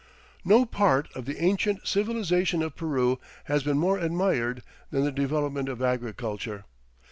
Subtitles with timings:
[0.43, 5.69] No part of the ancient civilization of Peru has been more admired than the development
[5.69, 6.65] of agriculture.